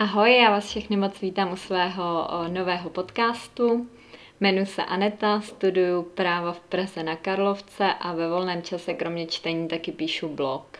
Ahoj, 0.00 0.36
já 0.36 0.50
vás 0.50 0.68
všechny 0.68 0.96
moc 0.96 1.20
vítám 1.20 1.52
u 1.52 1.56
svého 1.56 2.28
nového 2.48 2.90
podcastu. 2.90 3.86
Jmenuji 4.40 4.66
se 4.66 4.84
Aneta, 4.84 5.40
studuju 5.40 6.02
právo 6.02 6.52
v 6.52 6.60
Praze 6.60 7.02
na 7.02 7.16
Karlovce 7.16 7.94
a 8.00 8.12
ve 8.12 8.28
volném 8.28 8.62
čase 8.62 8.94
kromě 8.94 9.26
čtení 9.26 9.68
taky 9.68 9.92
píšu 9.92 10.28
blog. 10.28 10.78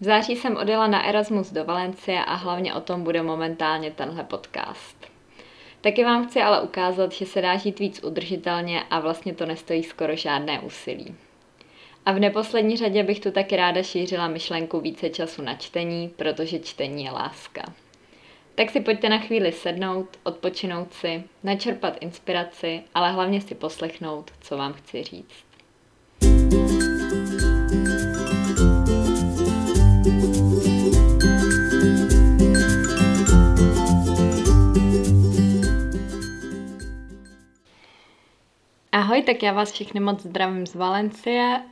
V 0.00 0.04
září 0.04 0.36
jsem 0.36 0.56
odjela 0.56 0.86
na 0.86 1.06
Erasmus 1.06 1.52
do 1.52 1.64
Valencie 1.64 2.24
a 2.24 2.34
hlavně 2.34 2.74
o 2.74 2.80
tom 2.80 3.04
bude 3.04 3.22
momentálně 3.22 3.90
tenhle 3.90 4.24
podcast. 4.24 5.06
Taky 5.80 6.04
vám 6.04 6.26
chci 6.26 6.42
ale 6.42 6.62
ukázat, 6.62 7.12
že 7.12 7.26
se 7.26 7.42
dá 7.42 7.56
žít 7.56 7.78
víc 7.78 8.04
udržitelně 8.04 8.82
a 8.90 9.00
vlastně 9.00 9.34
to 9.34 9.46
nestojí 9.46 9.82
skoro 9.82 10.16
žádné 10.16 10.60
úsilí. 10.60 11.14
A 12.06 12.12
v 12.12 12.20
neposlední 12.20 12.76
řadě 12.76 13.02
bych 13.02 13.20
tu 13.20 13.30
taky 13.30 13.56
ráda 13.56 13.82
šířila 13.82 14.28
myšlenku 14.28 14.80
více 14.80 15.10
času 15.10 15.42
na 15.42 15.54
čtení, 15.54 16.08
protože 16.16 16.58
čtení 16.58 17.04
je 17.04 17.10
láska. 17.10 17.62
Tak 18.56 18.70
si 18.70 18.80
pojďte 18.80 19.08
na 19.08 19.18
chvíli 19.18 19.52
sednout, 19.52 20.16
odpočinout 20.22 20.94
si, 20.94 21.24
načerpat 21.42 21.96
inspiraci, 22.00 22.82
ale 22.94 23.12
hlavně 23.12 23.40
si 23.40 23.54
poslechnout, 23.54 24.30
co 24.40 24.56
vám 24.56 24.72
chci 24.72 25.02
říct. 25.02 25.44
Ahoj, 39.06 39.22
tak 39.22 39.42
já 39.42 39.52
vás 39.52 39.72
všechny 39.72 40.00
moc 40.00 40.22
zdravím 40.22 40.66
z 40.66 40.74
Valencie. 40.74 41.62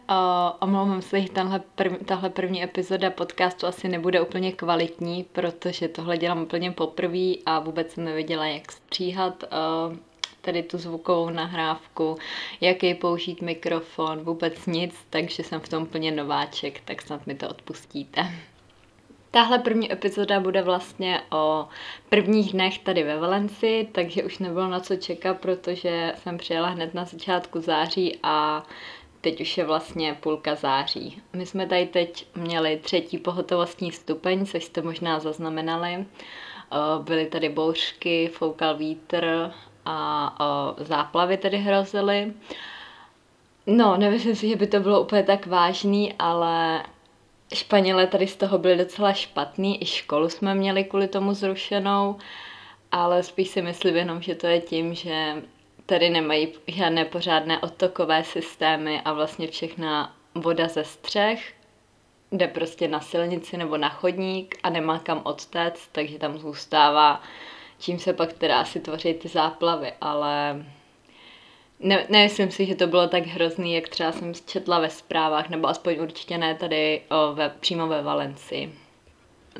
Omlouvám 0.61 1.03
se, 1.03 1.21
že 1.21 1.29
tenhle 1.29 1.63
prv, 1.75 1.93
tahle 2.05 2.31
první 2.31 2.63
epizoda 2.63 3.11
podcastu 3.11 3.67
asi 3.67 3.89
nebude 3.89 4.21
úplně 4.21 4.53
kvalitní, 4.53 5.25
protože 5.33 5.89
tohle 5.89 6.19
dělám 6.19 6.43
úplně 6.43 6.71
poprvé 6.71 7.35
a 7.47 7.59
vůbec 7.59 7.93
jsem 7.93 8.05
nevěděla, 8.05 8.47
jak 8.47 8.73
stříhat 8.73 9.43
uh, 9.43 9.97
tady 10.41 10.63
tu 10.63 10.79
zvukovou 10.79 11.31
nahrávku, 11.31 12.17
jaký 12.61 12.95
použít 12.95 13.43
mikrofon, 13.43 14.25
vůbec 14.25 14.67
nic, 14.67 14.95
takže 15.11 15.43
jsem 15.43 15.61
v 15.61 15.69
tom 15.69 15.83
úplně 15.83 16.11
nováček, 16.11 16.81
tak 16.85 17.03
snad 17.03 17.27
mi 17.27 17.35
to 17.35 17.49
odpustíte. 17.49 18.27
Tahle 19.35 19.59
první 19.59 19.93
epizoda 19.93 20.41
bude 20.41 20.63
vlastně 20.63 21.21
o 21.31 21.69
prvních 22.09 22.53
dnech 22.53 22.79
tady 22.79 23.03
ve 23.03 23.19
Valencii, 23.19 23.85
takže 23.93 24.25
už 24.25 24.39
nebylo 24.39 24.69
na 24.69 24.81
co 24.81 24.97
čekat, 24.97 25.41
protože 25.41 26.13
jsem 26.17 26.39
přijela 26.39 26.69
hned 26.69 26.95
na 26.95 27.05
začátku 27.05 27.61
září 27.61 28.19
a 28.23 28.63
teď 29.21 29.41
už 29.41 29.59
je 29.59 29.65
vlastně 29.65 30.17
půlka 30.21 30.55
září. 30.55 31.23
My 31.33 31.47
jsme 31.47 31.67
tady 31.67 31.87
teď 31.87 32.27
měli 32.35 32.77
třetí 32.77 33.19
pohotovostní 33.19 33.93
stupeň, 33.93 34.47
což 34.47 34.65
jste 34.65 34.83
možná 34.83 35.21
zaznamenali. 35.21 36.07
Byly 37.03 37.27
tady 37.27 37.49
bouřky, 37.49 38.29
foukal 38.29 38.77
vítr 38.77 39.53
a 39.87 40.75
záplavy 40.79 41.37
tady 41.37 41.57
hrozily. 41.57 42.33
No, 43.67 43.97
nemyslím 43.97 44.37
si, 44.37 44.49
že 44.49 44.57
by 44.57 44.67
to 44.67 44.81
bylo 44.81 45.01
úplně 45.01 45.23
tak 45.23 45.47
vážný, 45.47 46.15
ale 46.19 46.83
Španělé 47.55 48.07
tady 48.07 48.27
z 48.27 48.37
toho 48.37 48.59
byli 48.59 48.77
docela 48.77 49.13
špatný, 49.13 49.83
i 49.83 49.87
školu 49.87 50.29
jsme 50.29 50.55
měli 50.55 50.85
kvůli 50.85 51.09
tomu 51.09 51.35
zrušenou, 51.35 52.17
ale 52.93 53.23
spíš 53.23 53.49
si 53.49 53.63
myslím 53.63 53.97
jenom, 53.97 54.23
že 54.23 54.35
to 54.35 54.47
je 54.47 54.61
tím, 54.61 54.95
že 54.95 55.43
tady 55.87 56.11
nemají 56.11 56.53
žádné 56.67 57.05
pořádné 57.05 57.59
odtokové 57.59 58.25
systémy 58.25 59.01
a 59.05 59.13
vlastně 59.13 59.49
všechna 59.49 60.17
voda 60.35 60.69
ze 60.69 60.85
střech 60.85 61.55
jde 62.33 62.49
prostě 62.49 62.89
na 62.89 63.01
silnici 63.01 63.57
nebo 63.57 63.77
na 63.77 63.89
chodník 63.89 64.59
a 64.63 64.71
nemá 64.71 64.99
kam 64.99 65.21
odtéct, 65.25 65.89
takže 65.93 66.19
tam 66.19 66.39
zůstává, 66.39 67.23
čím 67.79 67.99
se 67.99 68.13
pak 68.13 68.33
teda 68.33 68.61
asi 68.61 68.81
tvoří 68.81 69.15
ty 69.15 69.29
záplavy, 69.29 69.93
ale 70.01 70.65
ne, 71.85 72.07
nemyslím 72.09 72.51
si, 72.51 72.67
že 72.67 72.75
to 72.75 72.87
bylo 72.87 73.09
tak 73.09 73.27
hrozný, 73.27 73.75
jak 73.75 73.89
třeba 73.89 74.13
jsem 74.13 74.33
četla 74.47 74.79
ve 74.79 74.91
zprávách, 74.91 75.49
nebo 75.49 75.69
aspoň 75.69 76.01
určitě 76.01 76.39
ne 76.39 76.55
tady 76.55 77.03
o, 77.11 77.35
ve, 77.35 77.49
přímo 77.61 77.87
ve 77.87 78.03
Valencii. 78.03 78.75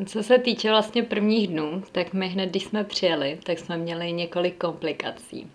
Co 0.07 0.23
se 0.23 0.39
týče 0.39 0.71
vlastně 0.71 1.03
prvních 1.03 1.49
dnů, 1.49 1.83
tak 1.93 2.13
my 2.13 2.29
hned, 2.29 2.47
když 2.47 2.65
jsme 2.65 2.85
přijeli, 2.85 3.39
tak 3.45 3.59
jsme 3.59 3.77
měli 3.77 4.13
několik 4.13 4.59
komplikací. 4.59 5.51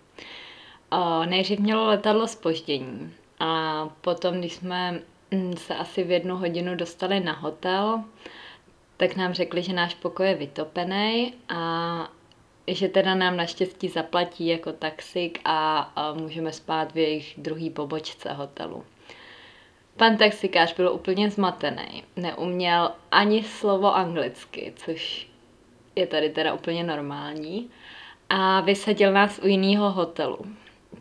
O, 0.90 1.24
nejdřív 1.24 1.58
mělo 1.58 1.86
letadlo 1.86 2.26
spoždění 2.26 3.12
a 3.40 3.88
potom, 4.00 4.38
když 4.38 4.52
jsme 4.52 5.00
mm, 5.30 5.56
se 5.56 5.74
asi 5.74 6.04
v 6.04 6.10
jednu 6.10 6.36
hodinu 6.36 6.74
dostali 6.76 7.20
na 7.20 7.32
hotel, 7.32 8.04
tak 8.96 9.16
nám 9.16 9.32
řekli, 9.32 9.62
že 9.62 9.72
náš 9.72 9.94
pokoj 9.94 10.26
je 10.26 10.34
vytopený 10.34 11.34
a 11.48 12.10
že 12.66 12.88
teda 12.88 13.14
nám 13.14 13.36
naštěstí 13.36 13.88
zaplatí 13.88 14.46
jako 14.46 14.72
taxik 14.72 15.40
a, 15.44 15.78
a 15.96 16.12
můžeme 16.12 16.52
spát 16.52 16.92
v 16.92 16.98
jejich 16.98 17.34
druhý 17.36 17.70
pobočce 17.70 18.32
hotelu. 18.32 18.84
Pan 19.96 20.16
taxikář 20.16 20.74
byl 20.76 20.92
úplně 20.92 21.30
zmatený, 21.30 22.04
neuměl 22.16 22.90
ani 23.10 23.44
slovo 23.44 23.96
anglicky, 23.96 24.72
což 24.76 25.28
je 25.96 26.06
tady 26.06 26.30
teda 26.30 26.54
úplně 26.54 26.84
normální, 26.84 27.70
a 28.28 28.60
vysadil 28.60 29.12
nás 29.12 29.40
u 29.44 29.46
jiného 29.46 29.90
hotelu. 29.90 30.38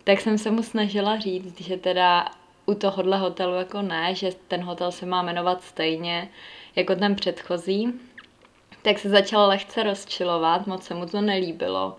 Tak 0.03 0.21
jsem 0.21 0.37
se 0.37 0.51
mu 0.51 0.63
snažila 0.63 1.19
říct, 1.19 1.61
že 1.61 1.77
teda 1.77 2.25
u 2.65 2.73
tohohle 2.73 3.17
hotelu 3.17 3.53
jako 3.53 3.81
ne, 3.81 4.15
že 4.15 4.29
ten 4.47 4.63
hotel 4.63 4.91
se 4.91 5.05
má 5.05 5.21
jmenovat 5.21 5.63
stejně 5.63 6.29
jako 6.75 6.95
ten 6.95 7.15
předchozí, 7.15 7.93
tak 8.81 8.99
se 8.99 9.09
začal 9.09 9.47
lehce 9.47 9.83
rozčilovat, 9.83 10.67
moc 10.67 10.83
se 10.83 10.93
mu 10.93 11.05
to 11.05 11.21
nelíbilo. 11.21 11.97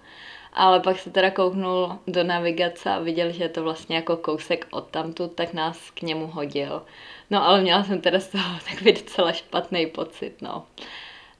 Ale 0.52 0.80
pak 0.80 0.98
se 0.98 1.10
teda 1.10 1.30
kouknul 1.30 1.98
do 2.06 2.24
navigace 2.24 2.90
a 2.90 2.98
viděl, 2.98 3.32
že 3.32 3.44
je 3.44 3.48
to 3.48 3.62
vlastně 3.62 3.96
jako 3.96 4.16
kousek 4.16 4.66
od 4.70 4.86
tamtu, 4.86 5.28
tak 5.28 5.52
nás 5.52 5.90
k 5.90 6.02
němu 6.02 6.26
hodil. 6.26 6.82
No 7.30 7.46
ale 7.46 7.60
měla 7.60 7.84
jsem 7.84 8.00
teda 8.00 8.20
z 8.20 8.28
toho 8.28 8.58
takový 8.70 8.92
docela 8.92 9.32
špatný 9.32 9.86
pocit, 9.86 10.42
no. 10.42 10.64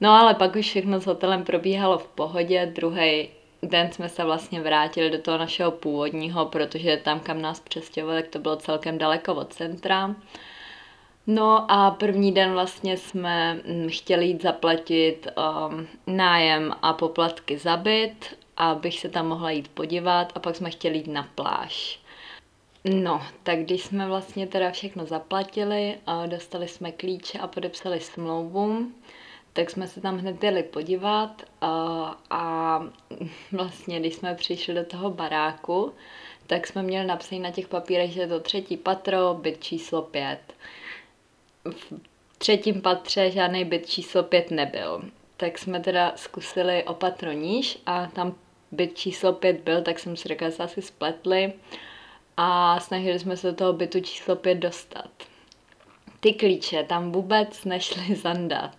No 0.01 0.11
ale 0.11 0.35
pak 0.35 0.57
už 0.57 0.67
všechno 0.67 1.01
s 1.01 1.07
hotelem 1.07 1.45
probíhalo 1.45 1.99
v 1.99 2.07
pohodě, 2.07 2.73
druhý 2.75 3.29
den 3.63 3.93
jsme 3.93 4.09
se 4.09 4.25
vlastně 4.25 4.61
vrátili 4.61 5.11
do 5.11 5.19
toho 5.19 5.39
našeho 5.39 5.71
původního, 5.71 6.47
protože 6.47 6.97
tam, 6.97 7.21
kam 7.21 7.43
nás 7.43 7.61
přestěhovali, 7.61 8.23
tak 8.23 8.31
to 8.31 8.39
bylo 8.39 8.57
celkem 8.57 8.99
daleko 8.99 9.35
od 9.35 9.53
centra. 9.53 10.15
No 11.35 11.71
a 11.71 11.91
první 11.91 12.33
den 12.33 12.53
vlastně 12.53 12.97
jsme 12.97 13.55
mm, 13.55 13.89
chtěli 13.91 14.27
jít 14.27 14.43
zaplatit 14.43 15.27
um, 15.27 15.87
nájem 16.07 16.73
a 16.83 16.93
poplatky 16.93 17.59
za 17.59 17.77
byt, 17.77 18.37
abych 18.57 19.01
se 19.01 19.09
tam 19.09 19.29
mohla 19.29 19.51
jít 19.51 19.69
podívat 19.69 20.33
a 20.35 20.41
pak 20.41 20.57
jsme 20.57 20.71
chtěli 20.71 20.97
jít 20.97 21.07
na 21.07 21.29
pláž. 21.35 22.01
No, 22.85 23.23
tak 23.43 23.59
když 23.59 23.85
jsme 23.85 24.07
vlastně 24.07 24.47
teda 24.47 24.71
všechno 24.71 25.07
zaplatili, 25.07 25.99
a 26.07 26.27
dostali 26.27 26.69
jsme 26.69 26.93
klíče 26.93 27.39
a 27.39 27.47
podepsali 27.47 28.01
smlouvu, 28.01 28.87
tak 29.53 29.71
jsme 29.71 29.87
se 29.87 30.01
tam 30.01 30.19
hned 30.19 30.45
jeli 30.45 30.63
podívat 30.63 31.43
a, 31.61 31.71
a 32.31 32.83
vlastně 33.53 34.01
když 34.01 34.15
jsme 34.15 34.35
přišli 34.35 34.75
do 34.75 34.85
toho 34.85 35.11
baráku, 35.11 35.93
tak 36.47 36.67
jsme 36.67 36.83
měli 36.83 37.07
napsané 37.07 37.41
na 37.41 37.51
těch 37.51 37.69
papírech, 37.69 38.11
že 38.11 38.21
je 38.21 38.29
to 38.29 38.41
třetí 38.41 38.77
patro, 38.77 39.35
byt 39.41 39.65
číslo 39.65 40.03
pět 40.03 40.41
v 41.65 41.93
třetím 42.39 42.83
patře 42.83 43.31
žádný 43.31 43.65
byt 43.65 43.89
číslo 43.89 44.23
pět 44.23 44.51
nebyl. 44.51 45.03
Tak 45.37 45.59
jsme 45.59 45.81
teda 45.81 46.13
zkusili 46.17 46.85
o 46.85 46.95
patro 46.95 47.33
níž 47.33 47.79
a 47.87 48.07
tam 48.07 48.35
byt 48.73 48.99
číslo 48.99 49.33
pět 49.33 49.61
byl, 49.61 49.83
tak 49.83 49.99
jsem 49.99 50.17
si 50.17 50.29
řekla, 50.29 50.49
že 50.49 50.57
se 50.57 50.63
asi 50.63 50.83
spletli 50.83 51.53
a 52.37 52.81
snažili 52.81 53.19
jsme 53.19 53.37
se 53.37 53.47
do 53.47 53.57
toho 53.57 53.73
bytu 53.73 54.01
číslo 54.01 54.37
pět 54.37 54.55
dostat. 54.55 55.11
Ty 56.21 56.33
klíče 56.33 56.85
tam 56.85 57.13
vůbec 57.13 57.65
nešly 57.65 58.17
zandat. 58.23 58.77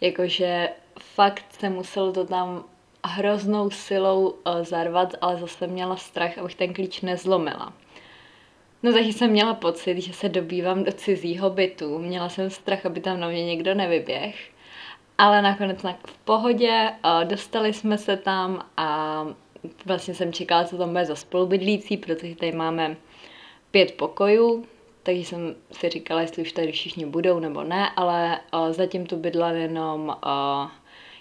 Jakože 0.00 0.68
fakt 1.00 1.44
se 1.60 1.70
muselo 1.70 2.12
to 2.12 2.24
tam 2.24 2.64
hroznou 3.04 3.70
silou 3.70 4.28
uh, 4.28 4.62
zarvat, 4.62 5.14
ale 5.20 5.40
zase 5.40 5.66
měla 5.66 5.96
strach, 5.96 6.38
abych 6.38 6.54
ten 6.54 6.74
klíč 6.74 7.00
nezlomila. 7.00 7.72
No 8.82 8.92
takže 8.92 9.12
jsem 9.12 9.30
měla 9.30 9.54
pocit, 9.54 10.00
že 10.00 10.12
se 10.12 10.28
dobývám 10.28 10.84
do 10.84 10.92
cizího 10.92 11.50
bytu. 11.50 11.98
Měla 11.98 12.28
jsem 12.28 12.50
strach, 12.50 12.86
aby 12.86 13.00
tam 13.00 13.20
na 13.20 13.28
mě 13.28 13.44
někdo 13.44 13.74
nevyběh. 13.74 14.50
Ale 15.18 15.42
nakonec 15.42 15.82
v 16.06 16.18
pohodě, 16.18 16.90
dostali 17.24 17.72
jsme 17.72 17.98
se 17.98 18.16
tam 18.16 18.66
a 18.76 19.26
vlastně 19.86 20.14
jsem 20.14 20.32
čekala, 20.32 20.64
co 20.64 20.78
tam 20.78 20.88
bude 20.88 21.04
za 21.04 21.14
spolubydlící, 21.14 21.96
protože 21.96 22.36
tady 22.36 22.52
máme 22.52 22.96
pět 23.70 23.94
pokojů, 23.94 24.64
takže 25.02 25.24
jsem 25.24 25.54
si 25.72 25.88
říkala, 25.88 26.20
jestli 26.20 26.42
už 26.42 26.52
tady 26.52 26.72
všichni 26.72 27.06
budou 27.06 27.38
nebo 27.38 27.64
ne, 27.64 27.90
ale 27.96 28.40
zatím 28.70 29.06
tu 29.06 29.16
bydlel 29.16 29.54
jenom 29.54 30.16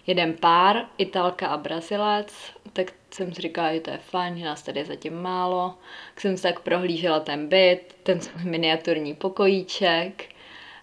jeden 0.07 0.33
pár, 0.33 0.85
Italka 0.97 1.47
a 1.47 1.57
Brazilec, 1.57 2.33
tak 2.73 2.93
jsem 3.11 3.33
si 3.33 3.41
říkala, 3.41 3.73
že 3.73 3.79
to 3.79 3.91
je 3.91 3.97
fajn, 3.97 4.37
že 4.37 4.45
nás 4.45 4.63
tady 4.63 4.79
je 4.79 4.85
zatím 4.85 5.21
málo. 5.21 5.77
Tak 6.13 6.21
jsem 6.21 6.37
se 6.37 6.43
tak 6.43 6.59
prohlížela 6.59 7.19
ten 7.19 7.47
byt, 7.47 7.95
ten 8.03 8.21
svůj 8.21 8.43
miniaturní 8.43 9.15
pokojíček 9.15 10.25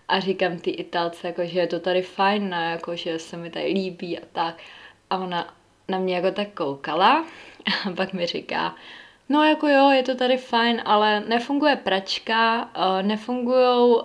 a 0.08 0.20
říkám 0.20 0.58
ty 0.58 0.70
Italce, 0.70 1.26
jako, 1.26 1.44
že 1.44 1.58
je 1.58 1.66
to 1.66 1.80
tady 1.80 2.02
fajn, 2.02 2.50
no, 2.50 2.70
jako, 2.70 2.96
že 2.96 3.18
se 3.18 3.36
mi 3.36 3.50
tady 3.50 3.66
líbí 3.66 4.18
a 4.18 4.22
tak. 4.32 4.56
a 5.10 5.18
ona 5.18 5.54
na 5.88 5.98
mě 5.98 6.16
jako 6.16 6.30
tak 6.30 6.48
koukala 6.48 7.26
a 7.86 7.90
pak 7.90 8.12
mi 8.12 8.26
říká, 8.26 8.74
no 9.28 9.44
jako 9.44 9.68
jo, 9.68 9.90
je 9.90 10.02
to 10.02 10.14
tady 10.14 10.36
fajn, 10.36 10.82
ale 10.84 11.20
nefunguje 11.20 11.76
pračka, 11.76 12.70
uh, 12.76 13.02
nefungují 13.02 13.94
uh, 13.94 14.04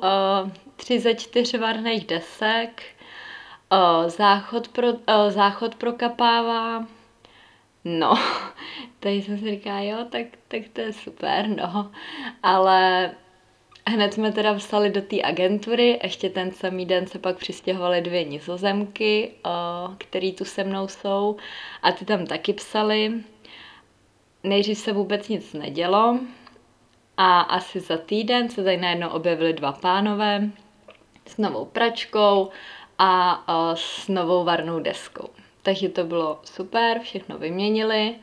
tři 0.76 1.00
ze 1.00 1.16
čtyř 1.16 1.54
varných 1.54 2.06
desek, 2.06 2.84
uh, 3.72 4.10
záchod, 4.10 4.68
pro, 4.68 4.88
záchod 5.30 5.76
prokapává, 5.76 6.86
no, 7.86 8.14
tady 9.00 9.16
jsem 9.16 9.38
si 9.38 9.50
říká, 9.50 9.80
jo, 9.80 9.98
tak, 10.10 10.26
tak 10.48 10.62
to 10.74 10.82
je 10.82 10.94
super, 10.94 11.48
no, 11.48 11.92
ale 12.44 13.12
Hned 13.88 14.14
jsme 14.14 14.32
teda 14.32 14.54
vstali 14.54 14.90
do 14.90 15.02
té 15.02 15.22
agentury, 15.22 16.00
ještě 16.04 16.30
ten 16.30 16.52
samý 16.52 16.86
den 16.86 17.08
se 17.08 17.20
pak 17.20 17.38
přistěhovaly 17.38 18.02
dvě 18.02 18.24
nizozemky, 18.24 19.32
které 19.98 20.32
tu 20.32 20.46
se 20.46 20.64
mnou 20.64 20.88
jsou 20.88 21.38
a 21.84 21.92
ty 21.92 22.06
tam 22.06 22.26
taky 22.26 22.54
psali. 22.54 23.14
Nejdřív 24.44 24.78
se 24.78 24.94
vůbec 24.94 25.30
nic 25.30 25.54
nedělo 25.54 26.20
a 27.18 27.42
asi 27.42 27.80
za 27.80 27.98
týden 27.98 28.50
se 28.50 28.64
tady 28.64 28.78
najednou 28.78 29.10
objevili 29.10 29.54
dva 29.54 29.72
pánové 29.72 30.50
s 31.28 31.38
novou 31.38 31.66
pračkou 31.66 32.50
a 32.98 33.44
s 33.76 34.08
novou 34.08 34.44
varnou 34.44 34.80
deskou. 34.80 35.30
Takže 35.64 35.90
to 35.90 36.04
bylo 36.04 36.40
super, 36.44 37.00
všechno 37.00 37.38
vyměnili. 37.38 38.16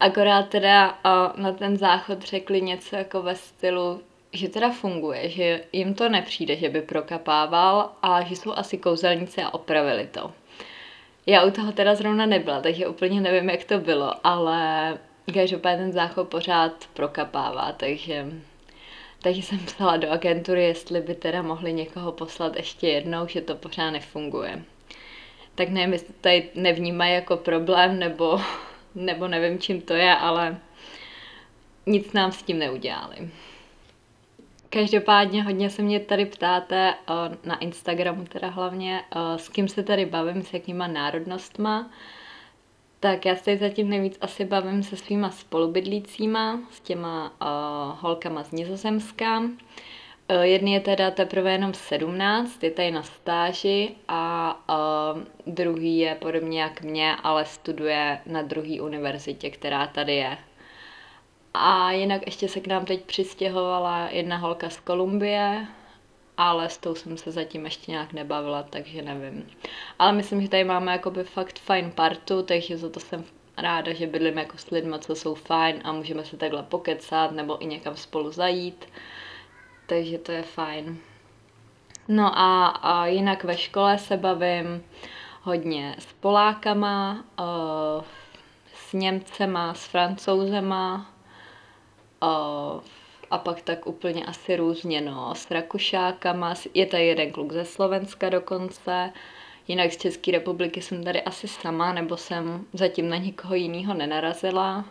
Akorát 0.00 0.48
teda 0.48 0.98
na 1.36 1.52
ten 1.52 1.76
záchod 1.76 2.22
řekli 2.22 2.62
něco 2.62 2.96
jako 2.96 3.22
ve 3.22 3.34
stylu, 3.34 4.00
že 4.32 4.48
teda 4.48 4.70
funguje, 4.70 5.28
že 5.28 5.64
jim 5.72 5.94
to 5.94 6.08
nepřijde, 6.08 6.56
že 6.56 6.68
by 6.68 6.82
prokapával 6.82 7.90
a 8.02 8.22
že 8.22 8.36
jsou 8.36 8.52
asi 8.52 8.78
kouzelníci 8.78 9.42
a 9.42 9.54
opravili 9.54 10.06
to. 10.06 10.32
Já 11.26 11.44
u 11.44 11.50
toho 11.50 11.72
teda 11.72 11.94
zrovna 11.94 12.26
nebyla, 12.26 12.60
takže 12.60 12.86
úplně 12.86 13.20
nevím, 13.20 13.50
jak 13.50 13.64
to 13.64 13.78
bylo, 13.78 14.26
ale 14.26 14.98
každopádně 15.34 15.78
ten 15.78 15.92
záchod 15.92 16.28
pořád 16.28 16.72
prokapává, 16.94 17.72
takže, 17.72 18.26
takže 19.22 19.42
jsem 19.42 19.58
psala 19.58 19.96
do 19.96 20.10
agentury, 20.10 20.64
jestli 20.64 21.00
by 21.00 21.14
teda 21.14 21.42
mohli 21.42 21.72
někoho 21.72 22.12
poslat 22.12 22.56
ještě 22.56 22.88
jednou, 22.88 23.26
že 23.26 23.40
to 23.40 23.54
pořád 23.54 23.90
nefunguje. 23.90 24.62
Tak 25.54 25.68
nevím, 25.68 25.92
jestli 25.92 26.08
to 26.08 26.20
tady 26.20 26.48
nevnímají 26.54 27.14
jako 27.14 27.36
problém, 27.36 27.98
nebo, 27.98 28.40
nebo 28.94 29.28
nevím, 29.28 29.58
čím 29.58 29.80
to 29.80 29.94
je, 29.94 30.16
ale 30.16 30.58
nic 31.86 32.12
nám 32.12 32.32
s 32.32 32.42
tím 32.42 32.58
neudělali. 32.58 33.30
Každopádně 34.70 35.42
hodně 35.42 35.70
se 35.70 35.82
mě 35.82 36.00
tady 36.00 36.26
ptáte 36.26 36.94
na 37.44 37.58
Instagramu 37.58 38.24
teda 38.24 38.48
hlavně, 38.48 39.00
s 39.36 39.48
kým 39.48 39.68
se 39.68 39.82
tady 39.82 40.06
bavím, 40.06 40.42
s 40.42 40.52
jakýma 40.52 40.86
národnostma. 40.86 41.90
Tak 43.00 43.26
já 43.26 43.36
se 43.36 43.44
tady 43.44 43.58
zatím 43.58 43.88
nejvíc 43.88 44.18
asi 44.20 44.44
bavím 44.44 44.82
se 44.82 44.96
svýma 44.96 45.30
spolubydlícíma, 45.30 46.60
s 46.70 46.80
těma 46.80 47.32
uh, 47.42 47.98
holkama 48.00 48.44
z 48.44 48.52
Nizozemska. 48.52 49.42
Uh, 50.30 50.42
jedný 50.42 50.72
je 50.72 50.80
teda 50.80 51.10
teprve 51.10 51.52
jenom 51.52 51.74
17, 51.74 52.62
je 52.62 52.70
tady 52.70 52.90
na 52.90 53.02
stáži 53.02 53.94
a 54.08 54.54
uh, 55.16 55.22
druhý 55.54 55.98
je 55.98 56.14
podobně 56.14 56.62
jak 56.62 56.82
mě, 56.82 57.16
ale 57.22 57.44
studuje 57.44 58.20
na 58.26 58.42
druhé 58.42 58.80
univerzitě, 58.80 59.50
která 59.50 59.86
tady 59.86 60.14
je 60.14 60.38
a 61.54 61.92
jinak 61.92 62.22
ještě 62.26 62.48
se 62.48 62.60
k 62.60 62.66
nám 62.66 62.84
teď 62.84 63.04
přistěhovala 63.04 64.08
jedna 64.08 64.36
holka 64.36 64.70
z 64.70 64.80
Kolumbie, 64.80 65.66
ale 66.36 66.68
s 66.68 66.78
tou 66.78 66.94
jsem 66.94 67.16
se 67.16 67.32
zatím 67.32 67.64
ještě 67.64 67.92
nějak 67.92 68.12
nebavila, 68.12 68.62
takže 68.62 69.02
nevím. 69.02 69.50
Ale 69.98 70.12
myslím, 70.12 70.42
že 70.42 70.48
tady 70.48 70.64
máme 70.64 70.92
jakoby 70.92 71.24
fakt 71.24 71.58
fajn 71.58 71.90
partu, 71.90 72.42
takže 72.42 72.76
za 72.76 72.88
to 72.88 73.00
jsem 73.00 73.24
ráda, 73.58 73.92
že 73.92 74.06
bydlím 74.06 74.38
jako 74.38 74.58
s 74.58 74.70
lidmi, 74.70 74.96
co 74.98 75.14
jsou 75.14 75.34
fajn 75.34 75.80
a 75.84 75.92
můžeme 75.92 76.24
se 76.24 76.36
takhle 76.36 76.62
pokecat 76.62 77.32
nebo 77.32 77.62
i 77.62 77.66
někam 77.66 77.96
spolu 77.96 78.30
zajít. 78.30 78.86
Takže 79.86 80.18
to 80.18 80.32
je 80.32 80.42
fajn. 80.42 80.98
No 82.08 82.38
a, 82.38 82.66
a 82.66 83.06
jinak 83.06 83.44
ve 83.44 83.56
škole 83.56 83.98
se 83.98 84.16
bavím 84.16 84.84
hodně 85.42 85.96
s 85.98 86.12
Polákama, 86.12 87.24
uh, 87.40 88.04
s 88.74 88.92
Němcema, 88.92 89.74
s 89.74 89.86
Francouzema, 89.86 91.10
a, 92.20 92.30
a 93.30 93.38
pak 93.38 93.62
tak 93.62 93.86
úplně 93.86 94.24
asi 94.24 94.56
různě, 94.56 95.00
no, 95.00 95.34
s 95.34 95.50
Rakušákama, 95.50 96.54
je 96.74 96.86
tady 96.86 97.06
jeden 97.06 97.32
kluk 97.32 97.52
ze 97.52 97.64
Slovenska 97.64 98.28
dokonce, 98.28 99.12
jinak 99.68 99.92
z 99.92 99.96
České 99.96 100.32
republiky 100.32 100.82
jsem 100.82 101.04
tady 101.04 101.22
asi 101.22 101.48
sama, 101.48 101.92
nebo 101.92 102.16
jsem 102.16 102.64
zatím 102.72 103.08
na 103.08 103.16
nikoho 103.16 103.54
jiného 103.54 103.94
nenarazila. 103.94 104.84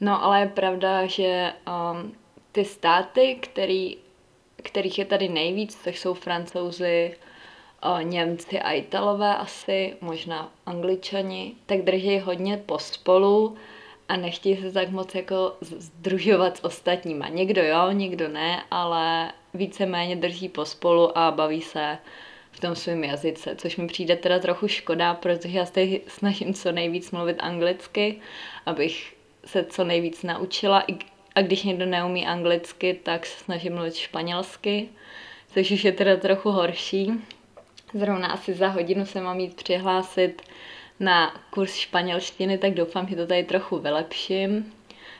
No 0.00 0.24
ale 0.24 0.40
je 0.40 0.46
pravda, 0.46 1.06
že 1.06 1.52
um, 1.92 2.14
ty 2.54 2.64
státy, 2.64 3.38
který, 3.40 3.96
kterých 4.56 4.98
je 4.98 5.04
tady 5.04 5.28
nejvíc, 5.28 5.78
což 5.84 5.98
jsou 5.98 6.14
francouzi, 6.14 7.16
Němci 8.02 8.60
a 8.60 8.72
Italové 8.72 9.36
asi, 9.36 9.96
možná 10.00 10.52
Angličani, 10.66 11.52
tak 11.66 11.82
drží 11.82 12.18
hodně 12.18 12.56
pospolu 12.56 13.56
a 14.08 14.16
nechtějí 14.16 14.56
se 14.56 14.72
tak 14.72 14.90
moc 14.90 15.14
jako 15.14 15.52
združovat 15.60 16.56
s 16.56 16.64
ostatníma. 16.64 17.28
Někdo 17.28 17.62
jo, 17.62 17.90
někdo 17.90 18.28
ne, 18.28 18.62
ale 18.70 19.32
víceméně 19.54 20.16
drží 20.16 20.48
pospolu 20.48 21.18
a 21.18 21.30
baví 21.30 21.62
se 21.62 21.98
v 22.50 22.60
tom 22.60 22.76
svém 22.76 23.04
jazyce, 23.04 23.56
což 23.56 23.76
mi 23.76 23.86
přijde 23.86 24.16
teda 24.16 24.38
trochu 24.38 24.68
škoda, 24.68 25.14
protože 25.14 25.58
já 25.58 25.66
se 25.66 25.86
snažím 26.06 26.54
co 26.54 26.72
nejvíc 26.72 27.10
mluvit 27.10 27.36
anglicky, 27.40 28.20
abych 28.66 29.16
se 29.44 29.64
co 29.64 29.84
nejvíc 29.84 30.22
naučila. 30.22 30.84
A 31.34 31.42
když 31.42 31.62
někdo 31.62 31.86
neumí 31.86 32.26
anglicky, 32.26 33.00
tak 33.02 33.26
se 33.26 33.44
snažím 33.44 33.74
mluvit 33.74 33.94
španělsky, 33.94 34.88
což 35.54 35.70
už 35.70 35.84
je 35.84 35.92
teda 35.92 36.16
trochu 36.16 36.50
horší. 36.50 37.12
Zrovna 37.94 38.28
asi 38.28 38.54
za 38.54 38.68
hodinu 38.68 39.06
se 39.06 39.20
mám 39.20 39.40
jít 39.40 39.54
přihlásit 39.54 40.42
na 41.00 41.40
kurz 41.50 41.74
španělštiny, 41.74 42.58
tak 42.58 42.74
doufám, 42.74 43.08
že 43.08 43.16
to 43.16 43.26
tady 43.26 43.44
trochu 43.44 43.78
vylepším, 43.78 44.72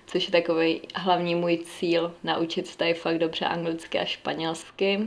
což 0.07 0.27
je 0.27 0.33
takový 0.33 0.81
hlavní 0.95 1.35
můj 1.35 1.59
cíl, 1.59 2.15
naučit 2.25 2.67
se 2.67 2.79
tady 2.79 2.95
fakt 2.95 3.19
dobře 3.19 3.45
anglicky 3.45 3.99
a 3.99 4.05
španělsky. 4.05 5.01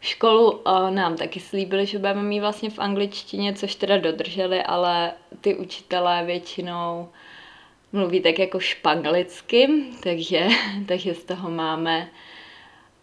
Školu 0.00 0.50
uh, 0.50 0.90
nám 0.90 1.16
taky 1.16 1.40
slíbili, 1.40 1.86
že 1.86 1.98
budeme 1.98 2.22
mít 2.22 2.40
vlastně 2.40 2.70
v 2.70 2.78
angličtině, 2.78 3.54
což 3.54 3.74
teda 3.74 3.98
dodrželi, 3.98 4.62
ale 4.62 5.12
ty 5.40 5.54
učitelé 5.54 6.24
většinou 6.24 7.08
mluví 7.92 8.20
tak 8.20 8.38
jako 8.38 8.60
španělicky, 8.60 9.68
takže, 10.02 10.48
takže 10.88 11.14
z 11.14 11.24
toho 11.24 11.50
máme 11.50 12.08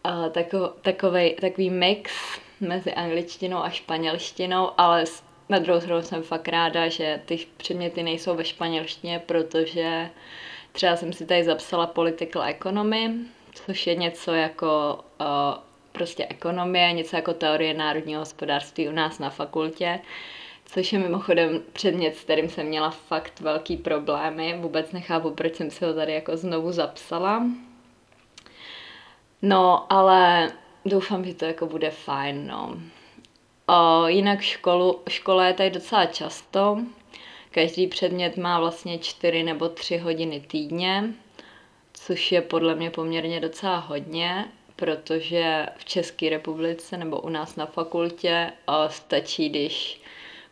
uh, 0.06 0.30
tako, 0.30 0.72
takovej, 0.82 1.36
takový 1.42 1.70
mix 1.70 2.14
mezi 2.60 2.94
angličtinou 2.94 3.58
a 3.58 3.70
španělštinou, 3.70 4.72
ale 4.78 5.04
na 5.50 5.60
druhou 5.60 5.82
stranu 5.82 6.02
jsem 6.02 6.24
fakt 6.24 6.48
ráda, 6.48 6.88
že 6.88 7.22
ty 7.26 7.40
předměty 7.58 8.04
nejsou 8.04 8.36
ve 8.36 8.46
španělštině, 8.46 9.22
protože 9.26 10.10
třeba 10.72 10.96
jsem 10.96 11.14
si 11.14 11.26
tady 11.26 11.44
zapsala 11.44 11.88
political 11.88 12.44
economy, 12.44 13.12
což 13.54 13.88
je 13.88 13.96
něco 13.96 14.34
jako 14.34 15.00
uh, 15.22 15.28
prostě 15.92 16.28
ekonomie, 16.30 16.94
něco 16.94 17.16
jako 17.16 17.34
teorie 17.34 17.74
národního 17.74 18.22
hospodářství 18.22 18.90
u 18.90 18.92
nás 18.92 19.20
na 19.20 19.30
fakultě, 19.30 20.00
což 20.66 20.94
je 20.94 21.00
mimochodem 21.00 21.62
předmět, 21.74 22.16
s 22.16 22.22
kterým 22.22 22.50
jsem 22.50 22.68
měla 22.68 22.90
fakt 22.90 23.40
velký 23.40 23.78
problémy. 23.78 24.58
Vůbec 24.62 24.92
nechápu, 24.92 25.32
proč 25.32 25.56
jsem 25.56 25.72
si 25.72 25.86
ho 25.86 25.94
tady 25.94 26.14
jako 26.14 26.38
znovu 26.38 26.72
zapsala. 26.72 27.44
No, 29.42 29.94
ale 29.94 30.52
doufám, 30.86 31.26
že 31.26 31.34
to 31.34 31.46
jako 31.46 31.66
bude 31.66 31.90
fajn, 31.90 32.48
no. 32.48 32.78
O, 33.68 34.08
jinak 34.08 34.42
školu, 34.42 35.02
škola 35.10 35.48
je 35.48 35.54
tady 35.54 35.70
docela 35.70 36.06
často. 36.06 36.78
Každý 37.52 37.88
předmět 37.88 38.38
má 38.38 38.60
vlastně 38.60 39.00
čtyři 39.00 39.44
nebo 39.44 39.70
tři 39.70 39.98
hodiny 39.98 40.42
týdně, 40.42 41.14
což 41.94 42.32
je 42.32 42.42
podle 42.42 42.76
mě 42.76 42.90
poměrně 42.90 43.40
docela 43.40 43.78
hodně, 43.78 44.46
protože 44.76 45.66
v 45.78 45.86
České 45.86 46.30
republice 46.30 46.98
nebo 46.98 47.22
u 47.22 47.30
nás 47.30 47.56
na 47.56 47.66
fakultě 47.66 48.52
o, 48.66 48.90
stačí, 48.90 49.50
když 49.50 50.03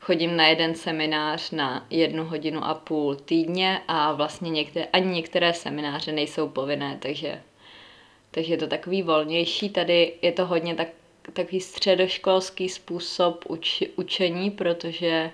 chodím 0.01 0.38
na 0.38 0.48
jeden 0.48 0.75
seminář 0.75 1.51
na 1.51 1.86
jednu 1.89 2.25
hodinu 2.25 2.63
a 2.63 2.74
půl 2.74 3.15
týdně 3.15 3.81
a 3.88 4.12
vlastně 4.12 4.50
některé, 4.50 4.86
ani 4.93 5.13
některé 5.13 5.53
semináře 5.53 6.12
nejsou 6.12 6.50
povinné, 6.50 6.98
takže, 7.01 7.41
takže 8.31 8.53
je 8.53 8.58
to 8.58 8.67
takový 8.67 9.03
volnější. 9.03 9.70
Tady 9.70 10.13
je 10.22 10.31
to 10.31 10.46
hodně 10.46 10.75
tak 10.75 10.88
takový 11.34 11.62
středoškolský 11.62 12.70
způsob 12.70 13.46
uč, 13.48 13.84
učení, 13.96 14.51
protože 14.51 15.31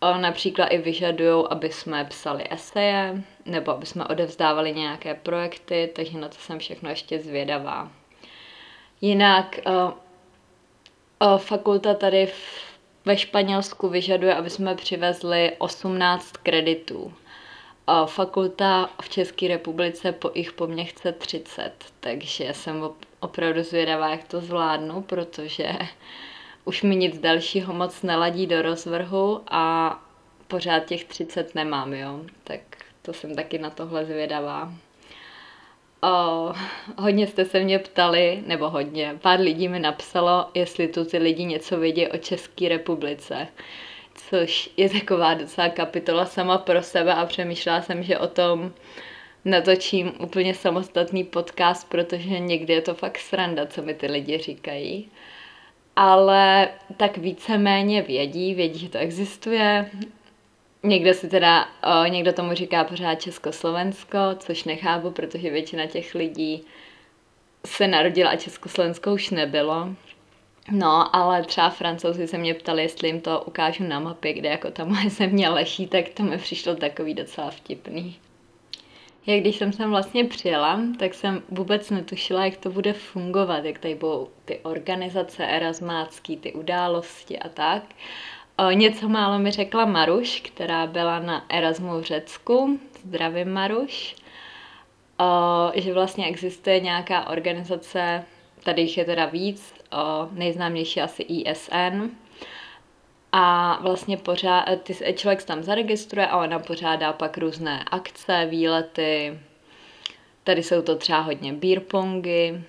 o, 0.00 0.18
například 0.18 0.66
i 0.66 0.78
vyžadují, 0.78 1.44
aby 1.50 1.72
jsme 1.72 2.04
psali 2.04 2.44
eseje, 2.50 3.22
nebo 3.44 3.72
aby 3.72 3.86
jsme 3.86 4.06
odevzdávali 4.06 4.72
nějaké 4.72 5.14
projekty, 5.14 5.90
takže 5.94 6.18
na 6.18 6.28
to 6.28 6.36
jsem 6.38 6.58
všechno 6.58 6.90
ještě 6.90 7.18
zvědavá. 7.18 7.92
Jinak 9.00 9.60
o, 9.66 9.92
o, 11.26 11.38
fakulta 11.38 11.94
tady 11.94 12.26
v 12.26 12.67
ve 13.04 13.16
Španělsku 13.16 13.88
vyžaduje, 13.88 14.34
aby 14.34 14.50
jsme 14.50 14.74
přivezli 14.74 15.52
18 15.58 16.32
kreditů. 16.32 17.14
Fakulta 18.06 18.90
v 19.02 19.08
České 19.08 19.48
republice 19.48 20.12
po 20.12 20.30
jich 20.34 20.52
po 20.52 20.66
mně 20.66 20.84
chce 20.84 21.12
30, 21.12 21.72
takže 22.00 22.54
jsem 22.54 22.90
opravdu 23.20 23.62
zvědavá, 23.62 24.08
jak 24.08 24.24
to 24.24 24.40
zvládnu, 24.40 25.02
protože 25.02 25.72
už 26.64 26.82
mi 26.82 26.96
nic 26.96 27.18
dalšího 27.18 27.74
moc 27.74 28.02
neladí 28.02 28.46
do 28.46 28.62
rozvrhu 28.62 29.42
a 29.50 29.94
pořád 30.48 30.84
těch 30.84 31.04
30 31.04 31.54
nemám, 31.54 31.92
jo. 31.92 32.20
Tak 32.44 32.60
to 33.02 33.12
jsem 33.12 33.34
taky 33.34 33.58
na 33.58 33.70
tohle 33.70 34.04
zvědavá. 34.04 34.72
O, 36.02 36.52
hodně 36.98 37.26
jste 37.26 37.44
se 37.44 37.60
mě 37.60 37.78
ptali, 37.78 38.42
nebo 38.46 38.70
hodně, 38.70 39.18
pár 39.22 39.40
lidí 39.40 39.68
mi 39.68 39.78
napsalo, 39.78 40.46
jestli 40.54 40.88
tu 40.88 41.04
ty 41.04 41.18
lidi 41.18 41.44
něco 41.44 41.78
vědí 41.78 42.08
o 42.08 42.16
České 42.16 42.68
republice 42.68 43.48
což 44.30 44.70
je 44.76 44.90
taková 44.90 45.34
docela 45.34 45.68
kapitola 45.68 46.26
sama 46.26 46.58
pro 46.58 46.82
sebe 46.82 47.14
a 47.14 47.26
přemýšlela 47.26 47.82
jsem, 47.82 48.02
že 48.02 48.18
o 48.18 48.26
tom 48.26 48.72
natočím 49.44 50.12
úplně 50.18 50.54
samostatný 50.54 51.24
podcast, 51.24 51.88
protože 51.88 52.38
někdy 52.38 52.72
je 52.72 52.80
to 52.80 52.94
fakt 52.94 53.18
sranda, 53.18 53.66
co 53.66 53.82
mi 53.82 53.94
ty 53.94 54.06
lidi 54.06 54.38
říkají. 54.38 55.08
Ale 55.96 56.68
tak 56.96 57.18
víceméně 57.18 58.02
vědí, 58.02 58.54
vědí, 58.54 58.78
že 58.78 58.88
to 58.88 58.98
existuje. 58.98 59.90
Někdo 60.82 61.14
si 61.14 61.28
teda, 61.28 61.68
o, 61.82 62.04
někdo 62.06 62.32
tomu 62.32 62.54
říká 62.54 62.84
pořád 62.84 63.14
Československo, 63.14 64.18
což 64.38 64.64
nechápu, 64.64 65.10
protože 65.10 65.50
většina 65.50 65.86
těch 65.86 66.14
lidí 66.14 66.64
se 67.66 67.88
narodila 67.88 68.30
a 68.30 68.36
Československo 68.36 69.12
už 69.12 69.30
nebylo. 69.30 69.88
No, 70.70 71.16
ale 71.16 71.42
třeba 71.42 71.70
francouzi 71.70 72.28
se 72.28 72.38
mě 72.38 72.54
ptali, 72.54 72.82
jestli 72.82 73.08
jim 73.08 73.20
to 73.20 73.42
ukážu 73.46 73.84
na 73.84 74.00
mapě, 74.00 74.32
kde 74.32 74.48
jako 74.48 74.70
ta 74.70 74.84
moje 74.84 75.10
země 75.10 75.48
leží, 75.48 75.86
tak 75.86 76.08
to 76.08 76.22
mi 76.22 76.38
přišlo 76.38 76.74
takový 76.74 77.14
docela 77.14 77.50
vtipný. 77.50 78.16
Jak 79.26 79.40
když 79.40 79.56
jsem 79.56 79.72
sem 79.72 79.90
vlastně 79.90 80.24
přijela, 80.24 80.80
tak 80.98 81.14
jsem 81.14 81.42
vůbec 81.48 81.90
netušila, 81.90 82.44
jak 82.44 82.56
to 82.56 82.70
bude 82.70 82.92
fungovat, 82.92 83.64
jak 83.64 83.78
tady 83.78 83.94
budou 83.94 84.28
ty 84.44 84.58
organizace 84.58 85.46
erasmácký, 85.46 86.36
ty 86.36 86.52
události 86.52 87.38
a 87.38 87.48
tak. 87.48 87.82
Něco 88.72 89.08
málo 89.08 89.38
mi 89.38 89.50
řekla 89.50 89.84
Maruš, 89.84 90.40
která 90.40 90.86
byla 90.86 91.18
na 91.18 91.44
Erasmu 91.48 92.00
v 92.00 92.02
Řecku. 92.02 92.80
Zdravím 93.04 93.52
Maruš. 93.52 94.16
Že 95.74 95.92
vlastně 95.92 96.26
existuje 96.26 96.80
nějaká 96.80 97.28
organizace, 97.28 98.24
tady 98.64 98.82
jich 98.82 98.98
je 98.98 99.04
teda 99.04 99.26
víc, 99.26 99.74
nejznámější 100.32 101.00
asi 101.00 101.22
ISN. 101.22 102.10
A 103.32 103.78
vlastně 103.82 104.16
pořád, 104.16 104.64
ty, 104.82 105.14
člověk 105.14 105.40
se 105.40 105.46
tam 105.46 105.62
zaregistruje 105.62 106.26
a 106.26 106.44
ona 106.44 106.58
pořádá 106.58 107.12
pak 107.12 107.38
různé 107.38 107.84
akce, 107.90 108.46
výlety. 108.50 109.38
Tady 110.44 110.62
jsou 110.62 110.82
to 110.82 110.96
třeba 110.96 111.20
hodně 111.20 111.52
beerpongy. 111.52 112.64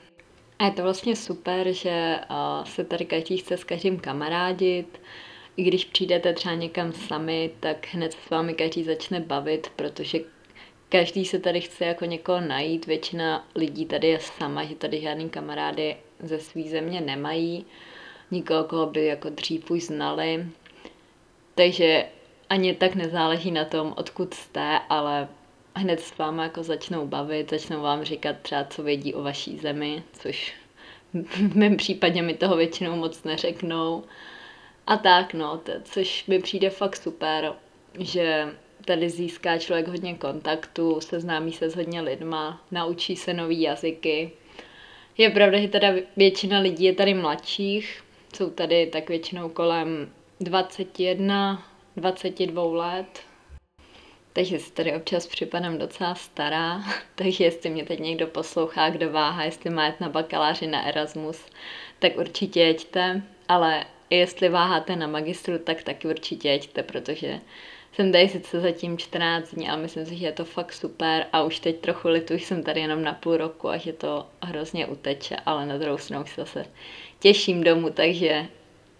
A 0.59 0.65
je 0.65 0.71
to 0.71 0.83
vlastně 0.83 1.15
super, 1.15 1.73
že 1.73 2.19
se 2.63 2.83
tady 2.83 3.05
každý 3.05 3.37
chce 3.37 3.57
s 3.57 3.63
každým 3.63 3.99
kamarádit. 3.99 5.01
I 5.59 5.63
když 5.63 5.85
přijdete 5.85 6.33
třeba 6.33 6.55
někam 6.55 6.93
sami, 6.93 7.51
tak 7.59 7.87
hned 7.91 8.13
s 8.13 8.29
vámi 8.29 8.53
každý 8.53 8.83
začne 8.83 9.19
bavit, 9.19 9.71
protože 9.75 10.19
každý 10.89 11.25
se 11.25 11.39
tady 11.39 11.61
chce 11.61 11.85
jako 11.85 12.05
někoho 12.05 12.41
najít. 12.41 12.85
Většina 12.85 13.47
lidí 13.55 13.85
tady 13.85 14.07
je 14.07 14.19
sama, 14.19 14.63
že 14.63 14.75
tady 14.75 15.01
žádný 15.01 15.29
kamarády 15.29 15.97
ze 16.19 16.39
své 16.39 16.63
země 16.63 17.01
nemají, 17.01 17.65
nikoho, 18.31 18.63
koho 18.63 18.85
by 18.85 19.05
jako 19.05 19.29
dřív 19.29 19.71
už 19.71 19.83
znali. 19.83 20.45
Takže 21.55 22.05
ani 22.49 22.73
tak 22.73 22.95
nezáleží 22.95 23.51
na 23.51 23.65
tom, 23.65 23.93
odkud 23.97 24.33
jste, 24.33 24.79
ale 24.89 25.27
hned 25.75 25.99
s 25.99 26.17
váma 26.17 26.43
jako 26.43 26.63
začnou 26.63 27.07
bavit, 27.07 27.49
začnou 27.49 27.81
vám 27.81 28.03
říkat 28.03 28.35
třeba, 28.41 28.63
co 28.63 28.83
vědí 28.83 29.13
o 29.13 29.23
vaší 29.23 29.57
zemi, 29.57 30.03
což 30.13 30.53
v 31.13 31.55
mém 31.55 31.77
případě 31.77 32.21
mi 32.21 32.33
toho 32.33 32.55
většinou 32.55 32.95
moc 32.95 33.23
neřeknou. 33.23 34.03
A 34.89 34.97
tak, 34.97 35.33
no, 35.33 35.61
což 35.83 36.25
mi 36.25 36.39
přijde 36.39 36.69
fakt 36.69 36.95
super, 36.95 37.53
že 37.99 38.47
tady 38.85 39.09
získá 39.09 39.57
člověk 39.57 39.87
hodně 39.87 40.15
kontaktu, 40.15 41.01
seznámí 41.01 41.51
se 41.53 41.69
s 41.69 41.75
hodně 41.75 42.01
lidma, 42.01 42.61
naučí 42.71 43.15
se 43.15 43.33
nový 43.33 43.61
jazyky. 43.61 44.31
Je 45.17 45.29
pravda, 45.29 45.59
že 45.59 45.67
teda 45.67 45.87
většina 46.17 46.59
lidí 46.59 46.85
je 46.85 46.93
tady 46.93 47.13
mladších, 47.13 48.03
jsou 48.35 48.49
tady 48.49 48.87
tak 48.87 49.09
většinou 49.09 49.49
kolem 49.49 50.13
21, 50.39 51.63
22 51.95 52.63
let, 52.63 53.19
takže 54.33 54.59
si 54.59 54.71
tady 54.71 54.95
občas 54.95 55.27
připadám 55.27 55.77
docela 55.77 56.15
stará, 56.15 56.83
takže 57.15 57.43
jestli 57.43 57.69
mě 57.69 57.85
teď 57.85 57.99
někdo 57.99 58.27
poslouchá, 58.27 58.89
kdo 58.89 59.11
váha, 59.11 59.43
jestli 59.43 59.69
má 59.69 59.85
jet 59.85 60.01
na 60.01 60.09
bakaláři 60.09 60.67
na 60.67 60.85
Erasmus, 60.87 61.45
tak 61.99 62.17
určitě 62.17 62.61
jeďte, 62.61 63.21
ale 63.47 63.85
jestli 64.09 64.49
váháte 64.49 64.95
na 64.95 65.07
magistru, 65.07 65.59
tak 65.59 65.83
taky 65.83 66.07
určitě 66.07 66.49
jeďte, 66.49 66.83
protože 66.83 67.39
jsem 67.93 68.11
tady 68.11 68.29
sice 68.29 68.59
zatím 68.59 68.97
14 68.97 69.53
dní, 69.53 69.69
ale 69.69 69.81
myslím 69.81 70.05
si, 70.05 70.15
že 70.15 70.25
je 70.25 70.31
to 70.31 70.45
fakt 70.45 70.73
super 70.73 71.25
a 71.33 71.43
už 71.43 71.59
teď 71.59 71.79
trochu 71.79 72.07
lituji, 72.07 72.39
jsem 72.39 72.63
tady 72.63 72.81
jenom 72.81 73.03
na 73.03 73.13
půl 73.13 73.37
roku 73.37 73.69
a 73.69 73.77
že 73.77 73.93
to 73.93 74.27
hrozně 74.41 74.87
uteče, 74.87 75.35
ale 75.45 75.65
na 75.65 75.77
druhou 75.77 75.97
stranu 75.97 76.25
se 76.25 76.41
zase 76.41 76.65
těším 77.19 77.63
domů, 77.63 77.89
takže 77.89 78.45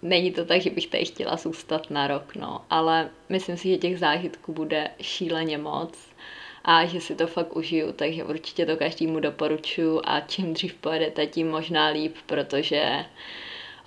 není 0.02 0.32
to 0.32 0.46
tak, 0.46 0.62
že 0.62 0.70
bych 0.70 0.88
tady 0.88 1.06
chtěla 1.06 1.36
zůstat 1.36 1.90
na 1.90 2.08
rok, 2.08 2.36
no, 2.36 2.66
ale 2.70 3.10
myslím 3.30 3.58
si, 3.58 3.70
že 3.70 3.78
těch 3.78 4.00
zážitků 4.00 4.54
bude 4.54 4.90
šíleně 5.02 5.58
moc 5.58 5.98
a 6.64 6.86
že 6.86 7.02
si 7.02 7.16
to 7.16 7.28
fakt 7.28 7.56
užiju, 7.56 7.92
takže 7.92 8.24
určitě 8.24 8.66
to 8.66 8.78
každému 8.78 9.20
doporučuji 9.20 10.02
a 10.04 10.20
čím 10.20 10.54
dřív 10.54 10.74
pojedete, 10.74 11.28
tím 11.28 11.50
možná 11.50 11.88
líp, 11.88 12.16
protože 12.26 13.06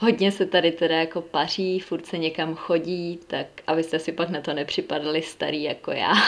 hodně 0.03 0.33
se 0.33 0.47
tady 0.47 0.73
teda 0.73 0.97
jako 0.97 1.21
paří, 1.23 1.81
furt 1.81 2.07
se 2.07 2.19
někam 2.19 2.55
chodí, 2.55 3.21
tak 3.27 3.47
abyste 3.67 3.99
si 3.99 4.13
pak 4.13 4.29
na 4.29 4.41
to 4.41 4.55
nepřipadali 4.55 5.23
starý 5.23 5.63
jako 5.63 5.91
já. 5.91 6.13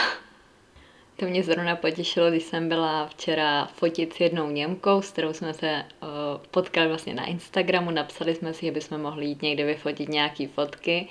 To 1.19 1.25
mě 1.25 1.43
zrovna 1.43 1.75
potěšilo, 1.75 2.29
když 2.29 2.43
jsem 2.43 2.69
byla 2.69 3.07
včera 3.07 3.65
fotit 3.65 4.13
s 4.13 4.19
jednou 4.19 4.49
Němkou, 4.49 5.01
s 5.01 5.11
kterou 5.11 5.33
jsme 5.33 5.53
se 5.53 5.85
uh, 6.03 6.07
potkali 6.51 6.87
vlastně 6.87 7.13
na 7.13 7.25
Instagramu, 7.25 7.91
napsali 7.91 8.35
jsme 8.35 8.53
si, 8.53 8.65
že 8.65 8.71
bychom 8.71 9.01
mohli 9.01 9.25
jít 9.25 9.41
někde 9.41 9.65
vyfotit 9.65 10.09
nějaký 10.09 10.47
fotky 10.47 11.07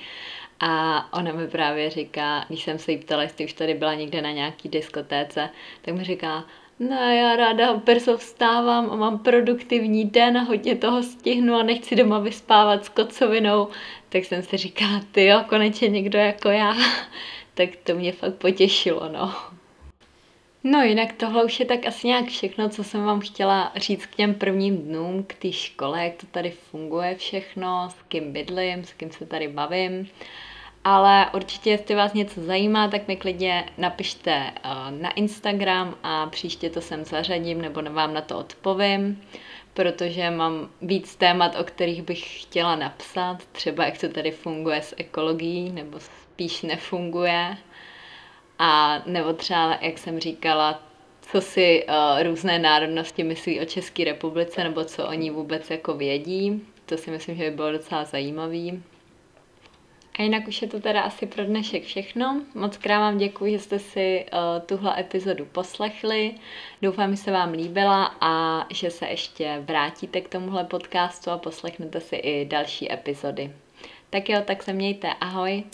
a 0.61 1.07
ona 1.13 1.33
mi 1.33 1.49
právě 1.49 1.91
říká, 1.91 2.45
když 2.49 2.65
jsem 2.65 2.79
se 2.79 2.93
jí 2.93 2.99
ptala, 2.99 3.23
jestli 3.23 3.45
už 3.45 3.53
tady 3.53 3.75
byla 3.75 3.95
někde 3.95 4.23
na 4.23 4.31
nějaký 4.31 4.69
diskotéce, 4.69 5.49
tak 5.83 5.95
mi 5.95 6.05
říká, 6.05 6.45
ne, 6.79 7.17
já 7.17 7.37
ráda 7.37 7.75
brzo 7.75 8.17
vstávám 8.17 8.91
a 8.91 8.97
mám 8.97 9.19
produktivní 9.19 10.05
den 10.05 10.39
a 10.39 10.43
hodně 10.43 10.77
toho 10.77 11.03
stihnu 11.03 11.55
a 11.55 11.63
nechci 11.63 11.97
doma 11.97 12.19
vyspávat 12.19 12.85
s 12.85 12.89
kocovinou. 12.89 13.69
Tak 14.09 14.25
jsem 14.25 14.43
si 14.43 14.57
říkala, 14.57 15.01
ty 15.13 15.25
jo, 15.25 15.45
konečně 15.49 15.89
někdo 15.89 16.19
jako 16.19 16.49
já. 16.49 16.75
tak 17.55 17.69
to 17.85 17.95
mě 17.95 18.13
fakt 18.13 18.35
potěšilo, 18.35 19.09
no. 19.13 19.54
No 20.67 20.83
jinak 20.83 21.13
tohle 21.13 21.45
už 21.45 21.61
je 21.61 21.67
tak 21.67 21.87
asi 21.87 22.07
nějak 22.07 22.27
všechno, 22.27 22.69
co 22.69 22.85
jsem 22.85 23.05
vám 23.05 23.21
chtěla 23.21 23.73
říct 23.77 24.07
k 24.07 24.15
těm 24.15 24.35
prvním 24.35 24.79
dnům, 24.79 25.25
k 25.25 25.35
té 25.35 25.53
škole, 25.53 26.05
jak 26.05 26.15
to 26.15 26.27
tady 26.27 26.51
funguje 26.51 27.15
všechno, 27.15 27.91
s 27.91 28.03
kým 28.09 28.33
bydlím, 28.33 28.85
s 28.85 28.93
kým 28.93 29.11
se 29.11 29.27
tady 29.27 29.49
bavím. 29.49 30.09
Ale 30.85 31.27
určitě, 31.35 31.71
jestli 31.71 31.95
vás 31.95 32.13
něco 32.13 32.41
zajímá, 32.41 32.89
tak 32.89 33.09
mi 33.09 33.17
klidně 33.17 33.65
napište 33.79 34.33
eh, 34.33 34.69
na 34.91 35.11
Instagram 35.11 35.97
a 36.03 36.27
příště 36.27 36.71
to 36.71 36.81
sem 36.81 37.05
zařadím 37.05 37.63
nebo 37.63 37.83
vám 37.83 38.15
na 38.15 38.21
to 38.21 38.39
odpovím, 38.39 39.23
protože 39.75 40.31
mám 40.31 40.71
víc 40.83 41.17
témat, 41.17 41.57
o 41.61 41.65
kterých 41.65 42.03
bych 42.03 42.43
chtěla 42.43 42.77
napsat, 42.77 43.39
třeba 43.53 43.85
jak 43.85 43.99
to 43.99 44.09
tady 44.09 44.31
funguje 44.31 44.83
s 44.83 44.95
ekologií, 44.99 45.73
nebo 45.73 46.01
spíš 46.01 46.63
nefunguje. 46.63 47.57
A 48.59 49.03
nebo 49.07 49.33
třeba, 49.33 49.79
jak 49.81 49.99
jsem 49.99 50.21
říkala, 50.21 50.83
co 51.21 51.41
si 51.41 51.87
uh, 51.89 52.23
různé 52.23 52.59
národnosti 52.59 53.25
myslí 53.25 53.61
o 53.61 53.65
České 53.65 54.05
republice, 54.05 54.65
nebo 54.65 54.85
co 54.85 55.07
oni 55.07 55.31
vůbec 55.31 55.71
jako 55.71 55.95
vědí. 55.95 56.63
To 56.87 56.97
si 56.97 57.11
myslím, 57.11 57.37
že 57.37 57.51
by 57.51 57.57
bylo 57.57 57.73
docela 57.73 58.05
zajímavý. 58.05 58.83
A 60.19 60.23
jinak 60.23 60.49
už 60.49 60.63
je 60.63 60.69
to 60.69 60.81
teda 60.81 61.01
asi 61.01 61.27
pro 61.27 61.45
dnešek 61.45 61.85
všechno. 61.85 62.41
Moc 62.55 62.77
krát 62.77 62.99
vám 62.99 63.19
děkuji, 63.19 63.53
že 63.53 63.59
jste 63.59 63.79
si 63.79 64.27
uh, 64.33 64.39
tuhle 64.67 65.01
epizodu 65.01 65.45
poslechli. 65.45 66.35
Doufám, 66.83 67.11
že 67.11 67.17
se 67.17 67.33
vám 67.33 67.53
líbila 67.53 68.15
a 68.21 68.67
že 68.71 68.91
se 68.91 69.07
ještě 69.07 69.63
vrátíte 69.65 70.21
k 70.21 70.29
tomuhle 70.29 70.65
podcastu 70.65 71.31
a 71.31 71.39
poslechnete 71.39 72.01
si 72.01 72.17
i 72.17 72.45
další 72.45 72.93
epizody. 72.93 73.53
Tak 74.11 74.29
jo, 74.29 74.43
tak 74.45 74.63
se 74.63 74.73
mějte. 74.73 75.09
Ahoj. 75.21 75.65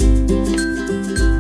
thank 0.90 1.18
you 1.18 1.39